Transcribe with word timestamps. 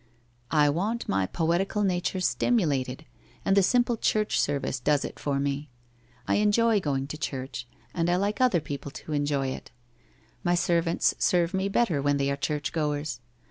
I 0.49 0.65
I 0.65 0.69
want 0.69 1.07
my 1.07 1.27
poetical 1.27 1.83
nature 1.83 2.21
stimulated, 2.21 3.05
and 3.45 3.55
the 3.55 3.61
simple 3.61 3.97
church 3.97 4.39
service 4.39 4.79
does 4.79 5.05
it 5.05 5.19
for 5.19 5.39
me. 5.39 5.69
I 6.27 6.37
enjoy 6.37 6.79
going 6.79 7.05
to 7.05 7.19
church, 7.19 7.67
and 7.93 8.09
I 8.09 8.15
like 8.15 8.41
other 8.41 8.61
people 8.61 8.89
to 8.89 9.13
enjoy 9.13 9.49
it. 9.49 9.69
My 10.43 10.55
servants 10.55 11.13
serve 11.19 11.53
me 11.53 11.69
better 11.69 12.01
when 12.01 12.17
they 12.17 12.31
are 12.31 12.35
churchgoers. 12.35 13.19